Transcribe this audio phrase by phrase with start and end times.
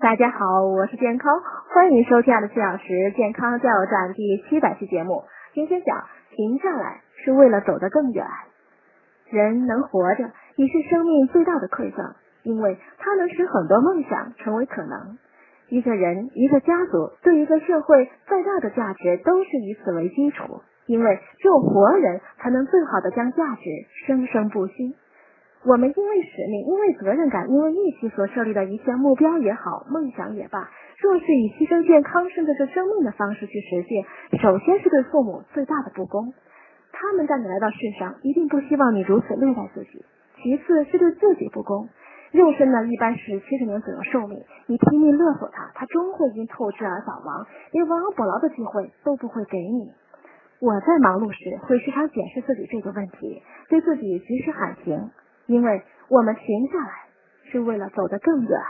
[0.00, 1.42] 大家好，我是健康，
[1.74, 5.24] 欢迎收听二十四小时健康加油站第七百期节目。
[5.52, 8.24] 今天讲停下来是为了走得更远。
[9.28, 15.18] 人能活着已是生命最大的馈赠，因为它能使很多梦想成为可能。
[15.68, 23.62] 一个人、一个家族对一个社会再大的价值都是以此为基础，因为只有活人才能最好的将价值
[24.06, 24.96] 生生不息。
[25.62, 36.32] 我们因为使命、因为责任感、因为义气所设立的一切目标也好、梦想也罢，若是以牺牲健康甚至是生命的方式去实现，首先是对父母最大的不公。
[36.92, 40.00] 他们带你来到世上，一定不希望你如此虐待自己；
[40.42, 41.88] 其次是对自己不公。
[42.32, 49.92] 肉身呢，一般是七十年左右寿命，你拼命勒索它，它终会因透支而早亡，连亡而补牢的机会都不会给你。
[50.60, 55.10] 我在忙碌时，会时常检视自己这个问题，对自己及时喊停。
[55.50, 57.08] 因为我们停下来，
[57.50, 58.60] 是为了走得更远。